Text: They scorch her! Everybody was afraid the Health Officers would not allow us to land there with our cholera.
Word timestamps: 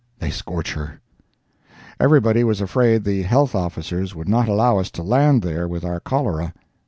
They 0.17 0.31
scorch 0.31 0.73
her! 0.73 0.99
Everybody 1.99 2.43
was 2.43 2.59
afraid 2.59 3.03
the 3.03 3.21
Health 3.21 3.53
Officers 3.53 4.15
would 4.15 4.27
not 4.27 4.49
allow 4.49 4.79
us 4.79 4.89
to 4.93 5.03
land 5.03 5.43
there 5.43 5.67
with 5.67 5.85
our 5.85 5.99
cholera. 5.99 6.55